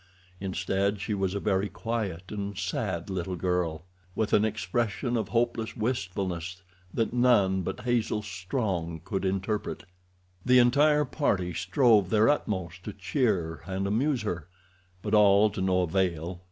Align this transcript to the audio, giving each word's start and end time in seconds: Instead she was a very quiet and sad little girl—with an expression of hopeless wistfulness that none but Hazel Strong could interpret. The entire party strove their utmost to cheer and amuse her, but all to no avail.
Instead 0.39 0.99
she 0.99 1.13
was 1.13 1.35
a 1.35 1.39
very 1.39 1.69
quiet 1.69 2.31
and 2.31 2.57
sad 2.57 3.07
little 3.11 3.35
girl—with 3.35 4.33
an 4.33 4.43
expression 4.43 5.15
of 5.15 5.29
hopeless 5.29 5.77
wistfulness 5.77 6.63
that 6.91 7.13
none 7.13 7.61
but 7.61 7.81
Hazel 7.81 8.23
Strong 8.23 9.01
could 9.05 9.23
interpret. 9.23 9.83
The 10.43 10.57
entire 10.57 11.05
party 11.05 11.53
strove 11.53 12.09
their 12.09 12.29
utmost 12.29 12.83
to 12.85 12.93
cheer 12.93 13.61
and 13.67 13.85
amuse 13.85 14.23
her, 14.23 14.47
but 15.03 15.13
all 15.13 15.51
to 15.51 15.61
no 15.61 15.81
avail. 15.83 16.39